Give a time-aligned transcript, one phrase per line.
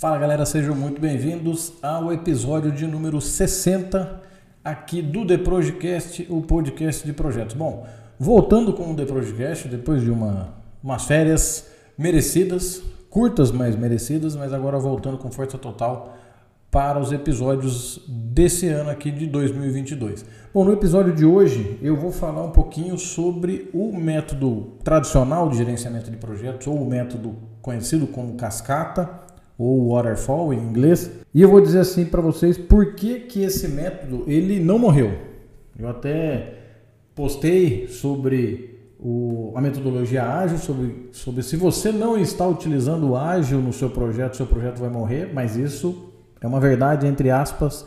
[0.00, 4.22] Fala galera, sejam muito bem-vindos ao episódio de número 60
[4.64, 7.54] aqui do The Projecast, o podcast de projetos.
[7.54, 7.86] Bom,
[8.18, 14.54] voltando com o The Projecast, depois de uma, umas férias merecidas, curtas, mas merecidas, mas
[14.54, 16.16] agora voltando com força total
[16.70, 20.24] para os episódios desse ano aqui de 2022.
[20.54, 25.58] Bom, no episódio de hoje eu vou falar um pouquinho sobre o método tradicional de
[25.58, 29.28] gerenciamento de projetos ou o método conhecido como cascata
[29.60, 31.10] ou waterfall em inglês.
[31.34, 35.12] E eu vou dizer assim para vocês por que, que esse método ele não morreu.
[35.78, 36.54] Eu até
[37.14, 43.58] postei sobre o, a metodologia ágil, sobre, sobre se você não está utilizando o ágil
[43.60, 47.86] no seu projeto, seu projeto vai morrer, mas isso é uma verdade, entre aspas,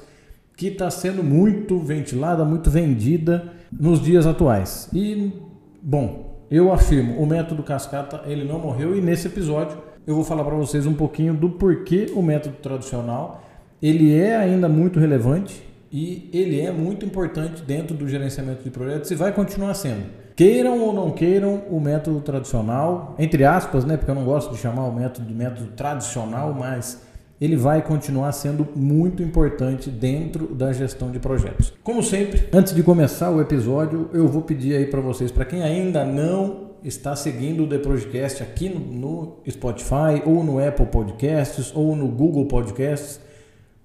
[0.55, 4.89] que está sendo muito ventilada, muito vendida nos dias atuais.
[4.93, 5.33] E,
[5.81, 10.43] bom, eu afirmo, o método cascata ele não morreu e nesse episódio eu vou falar
[10.43, 13.43] para vocês um pouquinho do porquê o método tradicional
[13.83, 19.11] ele é ainda muito relevante e ele é muito importante dentro do gerenciamento de projetos
[19.11, 20.05] e vai continuar sendo.
[20.37, 24.57] Queiram ou não queiram o método tradicional, entre aspas, né, porque eu não gosto de
[24.57, 27.01] chamar o método de método tradicional, mas
[27.43, 31.73] ele vai continuar sendo muito importante dentro da gestão de projetos.
[31.83, 35.61] Como sempre, antes de começar o episódio, eu vou pedir aí para vocês, para quem
[35.61, 41.97] ainda não está seguindo o The Projecast aqui no, Spotify ou no Apple Podcasts ou
[41.97, 43.19] no Google Podcasts,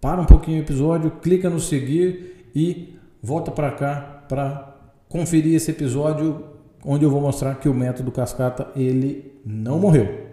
[0.01, 4.77] para um pouquinho o episódio, clica no seguir e volta para cá para
[5.09, 6.45] conferir esse episódio
[6.85, 10.29] onde eu vou mostrar que o método cascata ele não morreu.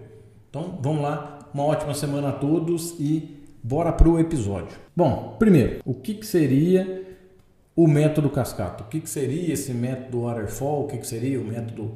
[0.47, 4.77] Então, vamos lá, uma ótima semana a todos e bora para o episódio.
[4.93, 7.07] Bom, primeiro, o que, que seria
[7.73, 8.83] o método cascata?
[8.83, 10.83] O que, que seria esse método waterfall?
[10.83, 11.93] O que, que seria o método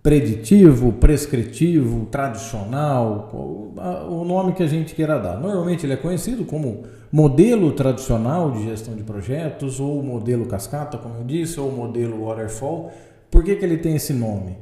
[0.00, 3.74] preditivo, prescritivo, tradicional,
[4.08, 5.40] o nome que a gente queira dar.
[5.40, 11.16] Normalmente ele é conhecido como modelo tradicional de gestão de projetos, ou modelo cascata, como
[11.16, 12.92] eu disse, ou modelo waterfall.
[13.28, 14.56] Por que, que ele tem esse nome?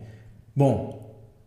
[0.57, 0.98] Bom,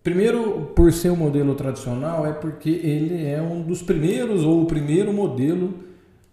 [0.04, 4.66] Primeiro, por ser um modelo tradicional, é porque ele é um dos primeiros ou o
[4.66, 5.74] primeiro modelo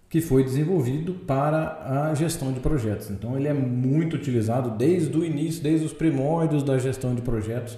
[0.09, 3.11] que foi desenvolvido para a gestão de projetos.
[3.11, 7.77] Então, ele é muito utilizado desde o início, desde os primórdios da gestão de projetos.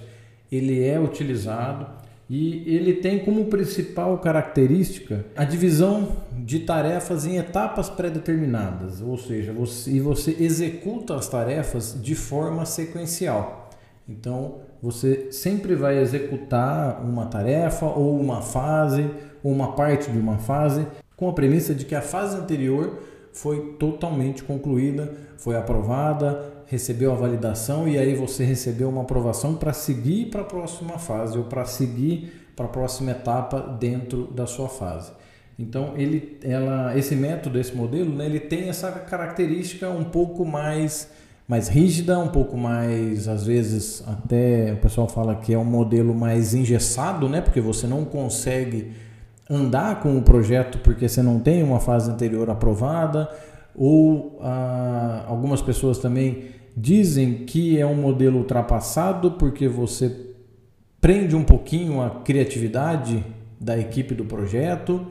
[0.49, 1.87] Ele é utilizado
[2.29, 9.51] e ele tem como principal característica a divisão de tarefas em etapas pré-determinadas, ou seja,
[9.51, 13.69] você, você executa as tarefas de forma sequencial.
[14.07, 19.09] Então, você sempre vai executar uma tarefa ou uma fase
[19.43, 22.99] ou uma parte de uma fase com a premissa de que a fase anterior
[23.31, 29.71] foi totalmente concluída, foi aprovada, recebeu a validação e aí você recebeu uma aprovação para
[29.71, 34.67] seguir para a próxima fase ou para seguir para a próxima etapa dentro da sua
[34.67, 35.11] fase.
[35.57, 41.09] Então ele, ela, esse método, esse modelo, né, ele tem essa característica um pouco mais
[41.51, 46.15] mais rígida, um pouco mais, às vezes, até o pessoal fala que é um modelo
[46.15, 47.41] mais engessado, né?
[47.41, 48.93] Porque você não consegue
[49.49, 53.29] andar com o projeto porque você não tem uma fase anterior aprovada,
[53.75, 56.45] ou ah, algumas pessoas também
[56.77, 60.09] dizem que é um modelo ultrapassado porque você
[61.01, 63.25] prende um pouquinho a criatividade
[63.59, 65.05] da equipe do projeto,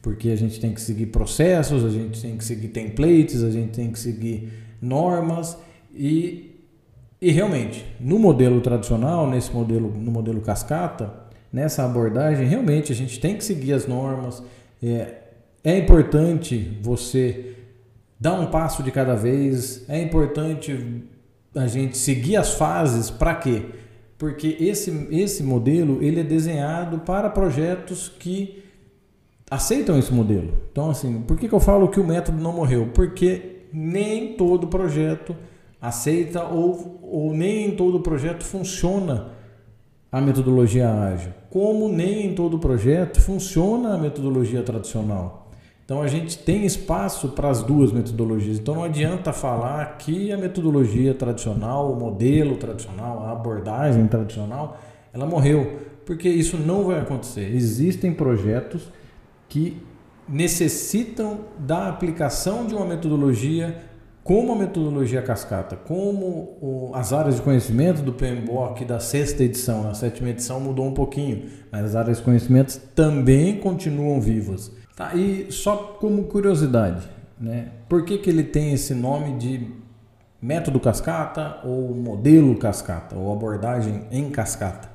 [0.00, 3.72] porque a gente tem que seguir processos, a gente tem que seguir templates, a gente
[3.72, 5.58] tem que seguir normas
[5.94, 6.60] e,
[7.20, 11.12] e realmente, no modelo tradicional, nesse modelo, no modelo cascata,
[11.52, 14.42] nessa abordagem, realmente a gente tem que seguir as normas.
[14.82, 15.14] É,
[15.62, 17.56] é importante você
[18.18, 21.04] dar um passo de cada vez, é importante
[21.54, 23.62] a gente seguir as fases para quê?
[24.16, 28.62] Porque esse, esse modelo ele é desenhado para projetos que
[29.50, 30.56] aceitam esse modelo.
[30.70, 32.90] Então, assim, por que, que eu falo que o método não morreu?
[32.94, 35.36] Porque nem todo projeto
[35.82, 39.32] aceita ou, ou nem em todo projeto funciona
[40.12, 45.50] a metodologia ágil, como nem em todo projeto funciona a metodologia tradicional.
[45.84, 48.58] Então a gente tem espaço para as duas metodologias.
[48.58, 54.78] Então não adianta falar que a metodologia tradicional, o modelo tradicional, a abordagem tradicional,
[55.12, 57.52] ela morreu, porque isso não vai acontecer.
[57.54, 58.88] Existem projetos
[59.48, 59.82] que
[60.28, 63.82] necessitam da aplicação de uma metodologia
[64.24, 69.82] como a metodologia cascata, como o, as áreas de conhecimento do PMBOK da sexta edição,
[69.82, 74.70] na sétima edição mudou um pouquinho, mas as áreas de conhecimento também continuam vivas.
[74.96, 77.08] Tá, e só como curiosidade,
[77.40, 77.70] né?
[77.88, 79.68] por que, que ele tem esse nome de
[80.40, 84.90] método cascata ou modelo cascata ou abordagem em cascata?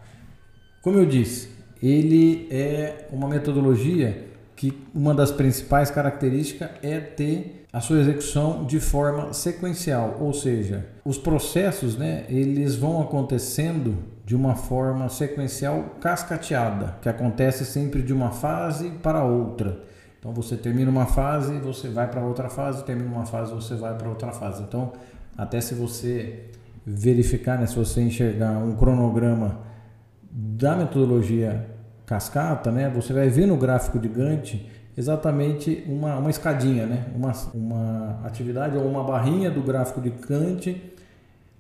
[0.82, 1.50] Como eu disse,
[1.82, 4.27] ele é uma metodologia
[4.58, 10.88] que uma das principais características é ter a sua execução de forma sequencial, ou seja,
[11.06, 13.96] os processos, né, eles vão acontecendo
[14.26, 19.84] de uma forma sequencial cascateada, que acontece sempre de uma fase para outra.
[20.20, 23.96] Então você termina uma fase, você vai para outra fase, termina uma fase, você vai
[23.96, 24.64] para outra fase.
[24.64, 24.92] Então,
[25.38, 26.46] até se você
[26.84, 29.60] verificar, né, se você enxergar um cronograma
[30.32, 31.77] da metodologia
[32.08, 34.66] cascata, né, você vai ver no gráfico de Gantt
[34.98, 40.82] exatamente uma, uma escadinha, né, uma, uma atividade ou uma barrinha do gráfico de Gantt.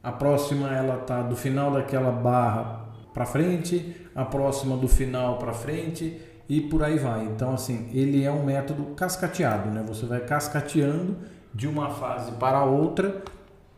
[0.01, 5.51] A próxima ela tá do final daquela barra para frente, a próxima do final para
[5.51, 7.25] frente e por aí vai.
[7.25, 9.83] Então assim, ele é um método cascateado, né?
[9.85, 11.17] Você vai cascateando
[11.53, 13.21] de uma fase para outra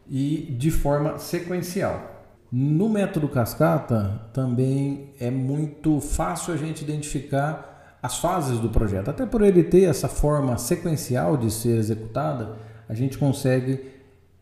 [0.08, 2.19] e de forma sequencial.
[2.52, 9.10] No método cascata também é muito fácil a gente identificar as fases do projeto.
[9.10, 12.58] Até por ele ter essa forma sequencial de ser executada,
[12.88, 13.92] a gente consegue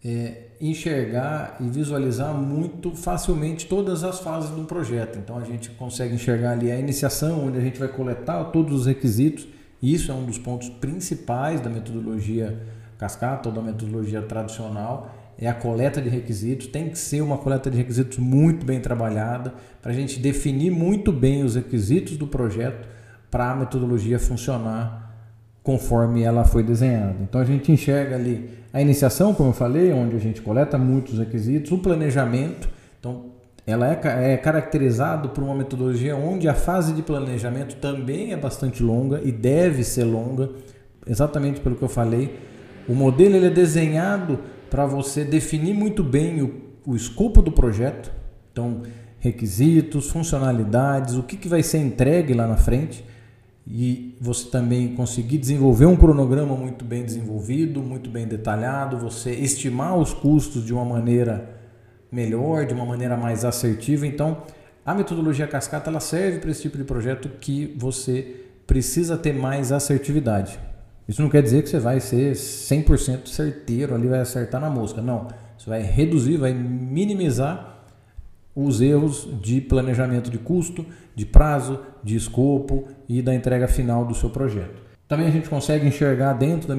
[0.05, 5.19] é, enxergar e visualizar muito facilmente todas as fases do projeto.
[5.19, 8.85] Então a gente consegue enxergar ali a iniciação, onde a gente vai coletar todos os
[8.85, 9.45] requisitos.
[9.81, 12.57] Isso é um dos pontos principais da metodologia
[12.97, 16.67] cascata ou da metodologia tradicional é a coleta de requisitos.
[16.67, 21.11] Tem que ser uma coleta de requisitos muito bem trabalhada para a gente definir muito
[21.11, 22.87] bem os requisitos do projeto
[23.29, 25.07] para a metodologia funcionar
[25.61, 27.17] conforme ela foi desenhada.
[27.21, 31.19] Então a gente enxerga ali a iniciação, como eu falei, onde a gente coleta muitos
[31.19, 32.69] requisitos, o planejamento.
[32.99, 33.25] Então
[33.65, 38.81] ela é, é caracterizado por uma metodologia onde a fase de planejamento também é bastante
[38.81, 40.49] longa e deve ser longa,
[41.05, 42.39] exatamente pelo que eu falei.
[42.87, 44.39] O modelo ele é desenhado
[44.69, 48.11] para você definir muito bem o, o escopo do projeto,
[48.51, 48.83] então
[49.19, 53.03] requisitos, funcionalidades, o que, que vai ser entregue lá na frente
[53.69, 59.97] e você também conseguir desenvolver um cronograma muito bem desenvolvido, muito bem detalhado, você estimar
[59.97, 61.49] os custos de uma maneira
[62.09, 64.07] melhor, de uma maneira mais assertiva.
[64.07, 64.43] Então,
[64.85, 69.71] a metodologia cascata ela serve para esse tipo de projeto que você precisa ter mais
[69.71, 70.57] assertividade.
[71.07, 75.01] Isso não quer dizer que você vai ser 100% certeiro ali, vai acertar na mosca.
[75.01, 75.27] Não.
[75.57, 77.75] Você vai reduzir, vai minimizar
[78.55, 84.13] os erros de planejamento de custo, de prazo, de escopo e da entrega final do
[84.13, 84.81] seu projeto.
[85.07, 86.75] Também a gente consegue enxergar dentro, da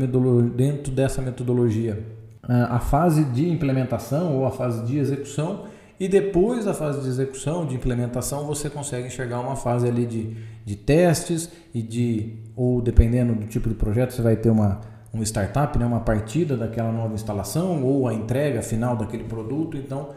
[0.55, 5.65] dentro dessa metodologia a fase de implementação ou a fase de execução
[6.01, 10.37] e depois da fase de execução, de implementação, você consegue enxergar uma fase ali de,
[10.65, 14.81] de testes e de, ou dependendo do tipo de projeto, você vai ter uma,
[15.13, 19.77] uma startup, né, uma partida daquela nova instalação ou a entrega final daquele produto.
[19.77, 20.11] Então,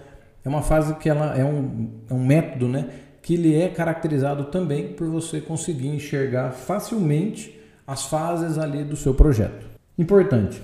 [0.45, 2.87] é uma fase que ela é um, é um método né,
[3.21, 9.15] que ele é caracterizado também por você conseguir enxergar facilmente as fases ali do seu
[9.15, 9.65] projeto.
[9.97, 10.61] Importante,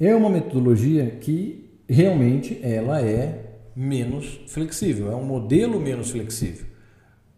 [0.00, 3.45] é uma metodologia que realmente ela é
[3.76, 6.66] menos flexível, é um modelo menos flexível.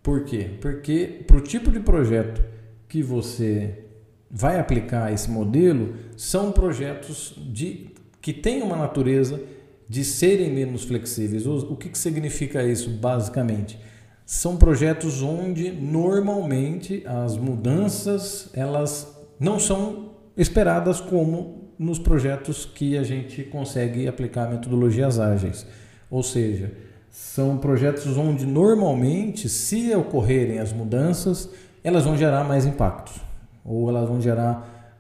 [0.03, 0.51] Por quê?
[0.61, 2.41] Porque para o tipo de projeto
[2.89, 3.85] que você
[4.31, 7.89] vai aplicar esse modelo, são projetos de,
[8.21, 9.41] que têm uma natureza
[9.89, 11.47] de serem menos flexíveis.
[11.47, 13.79] O, o que, que significa isso basicamente?
[14.25, 23.03] São projetos onde normalmente as mudanças elas não são esperadas como nos projetos que a
[23.03, 25.67] gente consegue aplicar metodologias ágeis.
[26.11, 26.73] Ou seja,
[27.11, 31.49] são projetos onde normalmente, se ocorrerem as mudanças,
[31.83, 33.21] elas vão gerar mais impactos,
[33.65, 34.95] ou elas vão gerar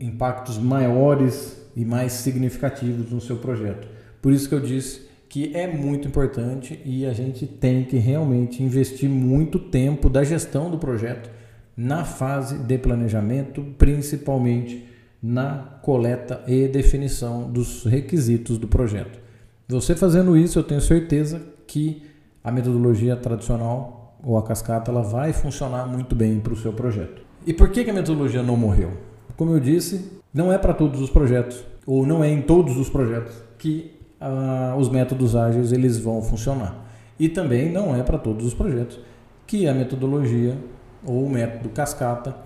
[0.00, 3.88] impactos maiores e mais significativos no seu projeto.
[4.22, 8.62] Por isso que eu disse que é muito importante e a gente tem que realmente
[8.62, 11.28] investir muito tempo da gestão do projeto
[11.76, 14.86] na fase de planejamento, principalmente
[15.20, 19.23] na coleta e definição dos requisitos do projeto.
[19.66, 22.02] Você fazendo isso, eu tenho certeza que
[22.42, 27.22] a metodologia tradicional ou a cascata ela vai funcionar muito bem para o seu projeto.
[27.46, 28.92] E por que, que a metodologia não morreu?
[29.36, 32.90] Como eu disse, não é para todos os projetos ou não é em todos os
[32.90, 36.84] projetos que ah, os métodos ágeis eles vão funcionar.
[37.18, 38.98] E também não é para todos os projetos
[39.46, 40.58] que a metodologia
[41.06, 42.36] ou o método cascata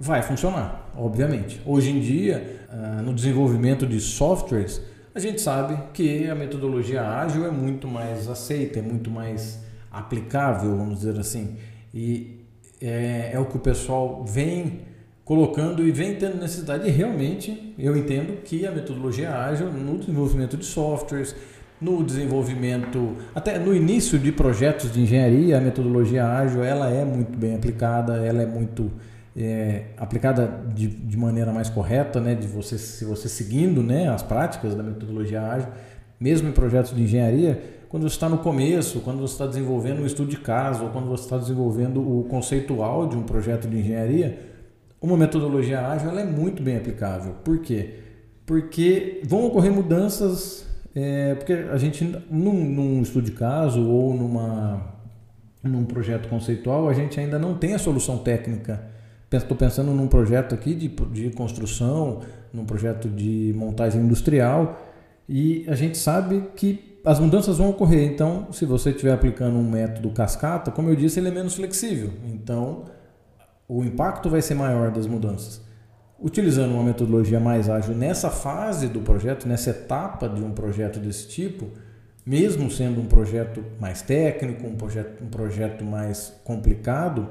[0.00, 1.60] vai funcionar, obviamente.
[1.66, 4.80] Hoje em dia, ah, no desenvolvimento de softwares,
[5.14, 10.76] a gente sabe que a metodologia ágil é muito mais aceita, é muito mais aplicável,
[10.76, 11.56] vamos dizer assim.
[11.94, 12.40] E
[12.82, 14.80] é, é o que o pessoal vem
[15.24, 16.88] colocando e vem tendo necessidade.
[16.88, 21.34] E realmente eu entendo que a metodologia ágil no desenvolvimento de softwares,
[21.80, 27.38] no desenvolvimento, até no início de projetos de engenharia, a metodologia ágil ela é muito
[27.38, 28.90] bem aplicada, ela é muito
[29.36, 34.22] é, aplicada de, de, maneira mais correta, né, de você, se você seguindo né, as
[34.22, 35.68] práticas da metodologia ágil,
[36.20, 40.06] mesmo em projetos de engenharia, quando você está no começo, quando você está desenvolvendo um
[40.06, 44.38] estudo de caso, ou quando você está desenvolvendo o conceitual de um projeto de engenharia,
[45.00, 47.34] uma metodologia ágil ela é muito bem aplicável.
[47.44, 48.00] Por quê?
[48.46, 54.94] Porque vão ocorrer mudanças, é, porque a gente, num, num estudo de caso ou numa,
[55.62, 58.93] num projeto conceitual, a gente ainda não tem a solução técnica
[59.42, 62.20] Estou pensando num projeto aqui de, de construção,
[62.52, 64.80] num projeto de montagem industrial,
[65.28, 68.10] e a gente sabe que as mudanças vão ocorrer.
[68.10, 72.10] Então, se você estiver aplicando um método cascata, como eu disse, ele é menos flexível.
[72.26, 72.84] Então,
[73.68, 75.62] o impacto vai ser maior das mudanças.
[76.18, 81.28] Utilizando uma metodologia mais ágil nessa fase do projeto, nessa etapa de um projeto desse
[81.28, 81.68] tipo,
[82.24, 87.28] mesmo sendo um projeto mais técnico, um projeto, um projeto mais complicado,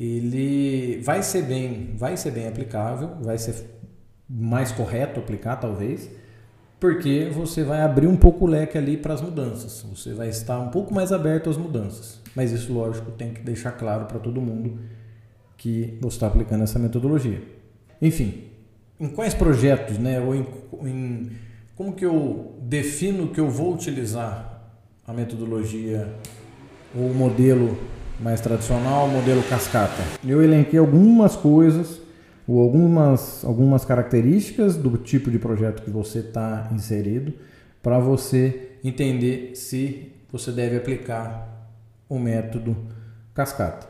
[0.00, 3.66] ele vai ser bem, vai ser bem aplicável, vai ser
[4.26, 6.10] mais correto aplicar talvez,
[6.78, 9.84] porque você vai abrir um pouco o leque ali para as mudanças.
[9.90, 12.18] Você vai estar um pouco mais aberto às mudanças.
[12.34, 14.78] Mas isso, lógico, tem que deixar claro para todo mundo
[15.58, 17.42] que você está aplicando essa metodologia.
[18.00, 18.44] Enfim,
[18.98, 20.46] em quais projetos, né, ou em,
[20.84, 21.30] em
[21.76, 24.72] como que eu defino que eu vou utilizar
[25.06, 26.14] a metodologia
[26.94, 27.76] ou o modelo
[28.22, 30.02] mais tradicional, modelo cascata.
[30.24, 32.00] Eu elenquei algumas coisas
[32.46, 37.32] ou algumas, algumas características do tipo de projeto que você está inserido
[37.82, 41.48] para você entender se você deve aplicar
[42.08, 42.76] o método
[43.34, 43.88] cascata.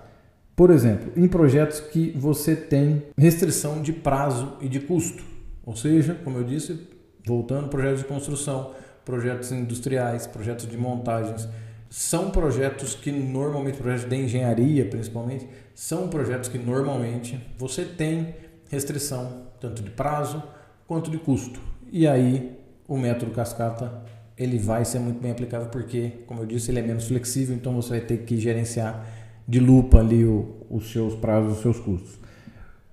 [0.55, 5.25] Por exemplo, em projetos que você tem restrição de prazo e de custo,
[5.65, 6.89] ou seja, como eu disse,
[7.25, 8.73] voltando projetos de construção,
[9.05, 11.49] projetos industriais, projetos de montagens,
[11.91, 18.33] são projetos que normalmente, projetos de engenharia principalmente, são projetos que normalmente você tem
[18.71, 20.41] restrição tanto de prazo
[20.87, 21.61] quanto de custo.
[21.91, 22.57] E aí
[22.87, 24.05] o método cascata
[24.39, 27.75] ele vai ser muito bem aplicável porque, como eu disse, ele é menos flexível, então
[27.75, 29.05] você vai ter que gerenciar
[29.47, 32.19] de lupa ali o, os seus prazos, os seus custos.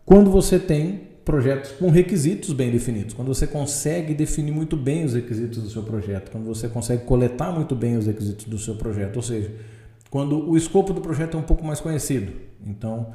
[0.04, 5.14] Quando você tem projetos com requisitos bem definidos, quando você consegue definir muito bem os
[5.14, 9.18] requisitos do seu projeto, quando você consegue coletar muito bem os requisitos do seu projeto,
[9.18, 9.52] ou seja,
[10.10, 12.32] quando o escopo do projeto é um pouco mais conhecido.
[12.66, 13.12] Então,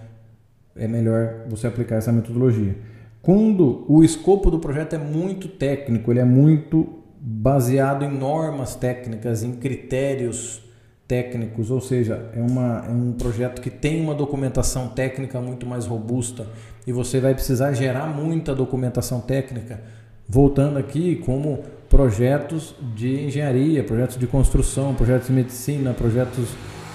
[0.76, 2.76] é melhor você aplicar essa metodologia.
[3.22, 6.86] Quando o escopo do projeto é muito técnico, ele é muito
[7.18, 10.62] baseado em normas técnicas, em critérios
[11.08, 15.86] técnicos, ou seja, é, uma, é um projeto que tem uma documentação técnica muito mais
[15.86, 16.46] robusta
[16.86, 19.80] e você vai precisar gerar muita documentação técnica.
[20.28, 26.48] Voltando aqui, como projetos de engenharia, projetos de construção, projetos de medicina, projetos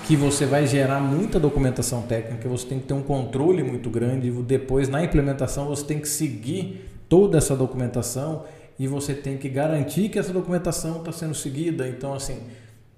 [0.08, 4.32] que você vai gerar muita documentação técnica, você tem que ter um controle muito grande.
[4.32, 8.44] Depois, na implementação, você tem que seguir toda essa documentação
[8.80, 11.88] e você tem que garantir que essa documentação está sendo seguida.
[11.88, 12.40] Então, assim,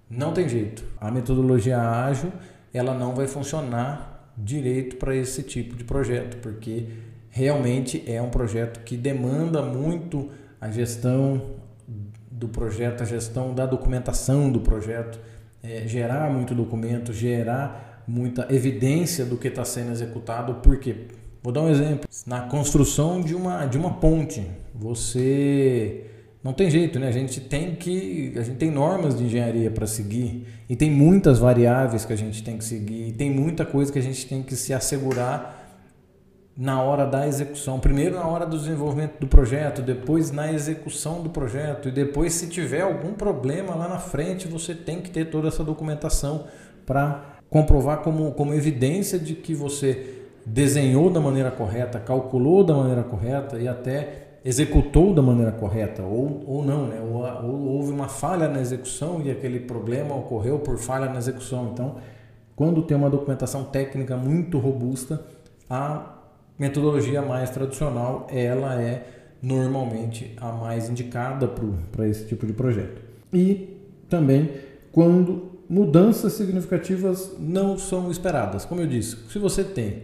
[0.10, 0.84] não tem jeito.
[1.00, 2.31] A metodologia ágil
[2.74, 6.88] ela não vai funcionar direito para esse tipo de projeto, porque
[7.29, 10.29] realmente é um projeto que demanda muito
[10.60, 11.58] a gestão
[12.31, 15.19] do projeto, a gestão da documentação do projeto,
[15.62, 20.55] é, gerar muito documento, gerar muita evidência do que está sendo executado.
[20.55, 21.08] Por quê?
[21.43, 22.08] Vou dar um exemplo.
[22.25, 26.05] Na construção de uma, de uma ponte, você
[26.41, 27.08] não tem jeito, né?
[27.08, 31.38] A gente tem que, a gente tem normas de engenharia para seguir e tem muitas
[31.38, 34.41] variáveis que a gente tem que seguir e tem muita coisa que a gente tem
[34.41, 35.58] que se assegurar
[36.55, 37.77] na hora da execução.
[37.79, 42.48] Primeiro na hora do desenvolvimento do projeto, depois na execução do projeto e depois se
[42.48, 46.46] tiver algum problema lá na frente, você tem que ter toda essa documentação
[46.86, 50.15] para comprovar como, como evidência de que você
[50.46, 56.43] desenhou da maneira correta, calculou da maneira correta e até executou da maneira correta ou,
[56.48, 57.00] ou não, né?
[57.01, 61.72] ou, ou houve uma falha na execução e aquele problema ocorreu por falha na execução.
[61.74, 61.96] Então,
[62.55, 65.24] quando tem uma documentação técnica muito robusta,
[65.69, 66.15] a
[66.58, 69.05] metodologia mais tradicional ela é
[69.41, 73.01] normalmente a mais indicada para esse tipo de projeto.
[73.34, 73.77] E
[74.10, 74.50] também
[74.91, 78.65] quando mudanças significativas não são esperadas.
[78.65, 80.03] Como eu disse, se você tem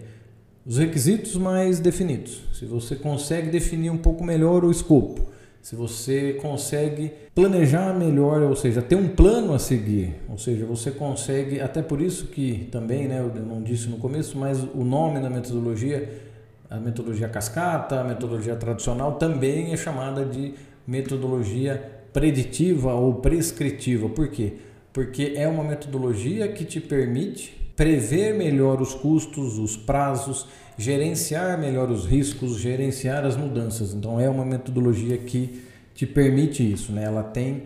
[0.66, 2.42] os requisitos mais definidos.
[2.54, 5.28] Se você consegue definir um pouco melhor o escopo,
[5.62, 10.92] se você consegue planejar melhor, ou seja, ter um plano a seguir, ou seja, você
[10.92, 15.20] consegue, até por isso que também, né, eu não disse no começo, mas o nome
[15.20, 16.22] da metodologia,
[16.70, 20.54] a metodologia cascata, a metodologia tradicional também é chamada de
[20.86, 24.08] metodologia preditiva ou prescritiva.
[24.08, 24.54] Por quê?
[24.94, 31.90] Porque é uma metodologia que te permite prever melhor os custos, os prazos, gerenciar melhor
[31.90, 33.94] os riscos, gerenciar as mudanças.
[33.94, 35.64] Então é uma metodologia que
[35.94, 37.04] te permite isso, né?
[37.04, 37.64] Ela tem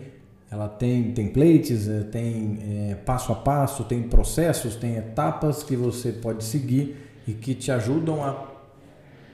[0.50, 2.58] ela tem templates, eh, tem
[2.90, 7.70] é, passo a passo, tem processos, tem etapas que você pode seguir e que te
[7.70, 8.50] ajudam a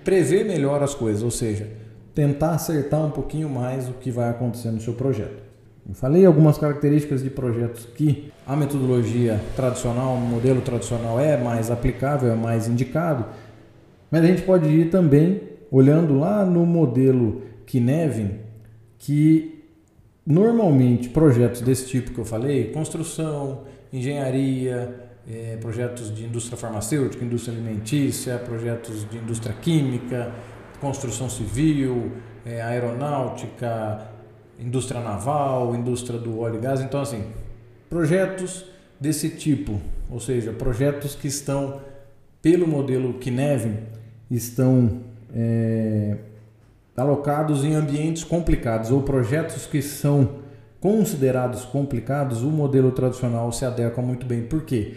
[0.04, 1.70] prever melhor as coisas, ou seja,
[2.14, 5.45] tentar acertar um pouquinho mais o que vai acontecer no seu projeto.
[5.88, 11.70] Eu falei algumas características de projetos que a metodologia tradicional, o modelo tradicional é mais
[11.70, 13.24] aplicável, é mais indicado,
[14.10, 18.38] mas a gente pode ir também olhando lá no modelo Kinevin,
[18.98, 19.64] que
[20.26, 23.60] normalmente projetos desse tipo que eu falei, construção,
[23.92, 24.92] engenharia,
[25.28, 30.32] é, projetos de indústria farmacêutica, indústria alimentícia, projetos de indústria química,
[30.80, 32.12] construção civil,
[32.44, 34.15] é, aeronáutica,
[34.58, 36.80] indústria naval, indústria do óleo e gás.
[36.80, 37.24] Então, assim,
[37.88, 38.64] projetos
[39.00, 41.80] desse tipo, ou seja, projetos que estão,
[42.40, 43.76] pelo modelo Kinevin,
[44.30, 45.00] estão
[45.34, 46.16] é,
[46.96, 50.46] alocados em ambientes complicados ou projetos que são
[50.80, 54.42] considerados complicados, o modelo tradicional se adequa muito bem.
[54.42, 54.94] Por quê?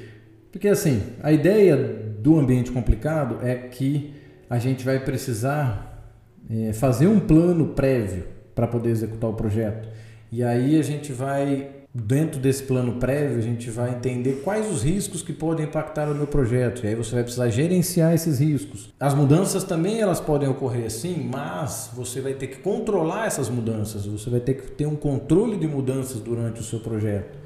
[0.51, 4.13] Porque assim, a ideia do ambiente complicado é que
[4.49, 6.13] a gente vai precisar
[6.49, 9.87] é, fazer um plano prévio para poder executar o projeto.
[10.29, 14.83] E aí a gente vai dentro desse plano prévio, a gente vai entender quais os
[14.83, 16.83] riscos que podem impactar o meu projeto.
[16.83, 18.93] E aí você vai precisar gerenciar esses riscos.
[18.99, 24.05] As mudanças também elas podem ocorrer sim, mas você vai ter que controlar essas mudanças.
[24.05, 27.37] Você vai ter que ter um controle de mudanças durante o seu projeto.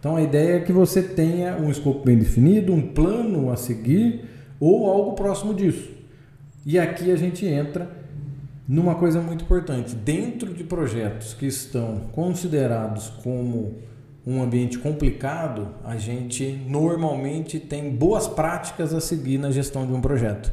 [0.00, 4.24] Então a ideia é que você tenha um escopo bem definido, um plano a seguir
[4.58, 5.90] ou algo próximo disso.
[6.64, 8.01] E aqui a gente entra
[8.66, 9.94] numa coisa muito importante.
[9.94, 13.78] Dentro de projetos que estão considerados como
[14.26, 20.00] um ambiente complicado, a gente normalmente tem boas práticas a seguir na gestão de um
[20.00, 20.52] projeto.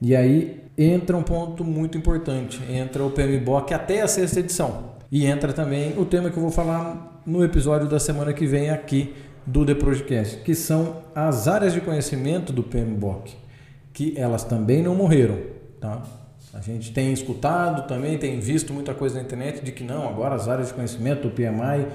[0.00, 4.90] E aí entra um ponto muito importante, entra o PMBOK até a sexta edição.
[5.12, 8.70] E entra também o tema que eu vou falar no episódio da semana que vem
[8.70, 13.36] aqui do The Project, que são as áreas de conhecimento do PMBOK,
[13.92, 15.38] que elas também não morreram,
[15.80, 16.02] tá?
[16.52, 20.34] A gente tem escutado também, tem visto muita coisa na internet de que não, agora
[20.34, 21.86] as áreas de conhecimento do PMI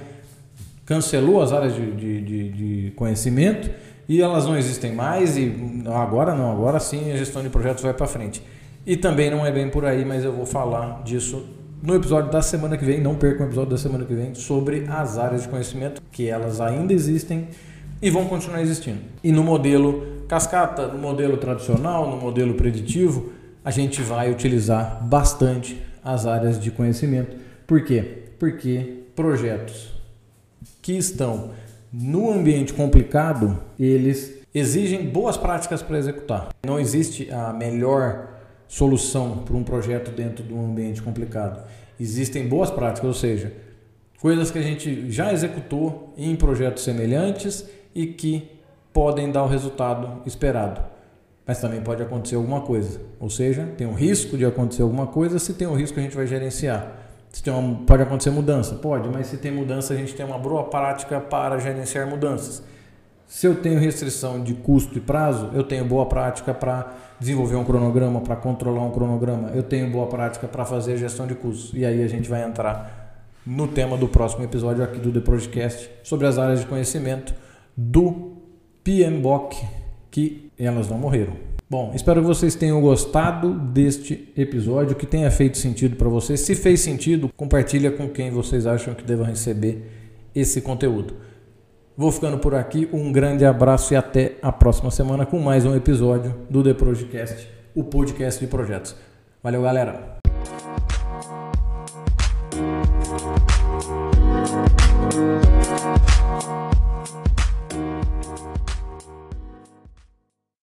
[0.86, 3.70] cancelou as áreas de, de, de, de conhecimento
[4.08, 5.54] e elas não existem mais e
[5.88, 8.42] agora não, agora sim a gestão de projetos vai para frente.
[8.86, 11.44] E também não é bem por aí, mas eu vou falar disso
[11.82, 14.86] no episódio da semana que vem, não perca o episódio da semana que vem sobre
[14.88, 17.48] as áreas de conhecimento, que elas ainda existem
[18.02, 19.00] e vão continuar existindo.
[19.24, 23.32] E no modelo cascata, no modelo tradicional, no modelo preditivo,
[23.66, 27.36] a gente vai utilizar bastante as áreas de conhecimento.
[27.66, 28.26] Por quê?
[28.38, 29.90] Porque projetos
[30.84, 31.50] que estão
[31.92, 36.50] no ambiente complicado, eles exigem boas práticas para executar.
[36.64, 38.36] Não existe a melhor
[38.68, 41.66] solução para um projeto dentro de um ambiente complicado.
[42.00, 43.52] Existem boas práticas, ou seja,
[44.22, 48.48] coisas que a gente já executou em projetos semelhantes e que
[48.94, 50.95] podem dar o resultado esperado.
[51.48, 55.38] Mas também pode acontecer alguma coisa, ou seja, tem um risco de acontecer alguma coisa.
[55.38, 56.92] Se tem um risco, a gente vai gerenciar.
[57.32, 58.76] Se tem uma, pode acontecer mudança?
[58.76, 62.64] Pode, mas se tem mudança, a gente tem uma boa prática para gerenciar mudanças.
[63.28, 67.64] Se eu tenho restrição de custo e prazo, eu tenho boa prática para desenvolver um
[67.64, 71.74] cronograma, para controlar um cronograma, eu tenho boa prática para fazer gestão de custos.
[71.74, 75.90] E aí a gente vai entrar no tema do próximo episódio aqui do The Project
[76.04, 77.34] sobre as áreas de conhecimento
[77.76, 78.38] do
[78.84, 79.58] PMBOK,
[80.16, 81.34] que elas não morreram.
[81.70, 86.40] Bom, espero que vocês tenham gostado deste episódio, que tenha feito sentido para vocês.
[86.40, 89.92] Se fez sentido, compartilha com quem vocês acham que devam receber
[90.34, 91.16] esse conteúdo.
[91.98, 95.76] Vou ficando por aqui, um grande abraço e até a próxima semana com mais um
[95.76, 98.96] episódio do The Project, o podcast de projetos.
[99.44, 100.25] Valeu, galera!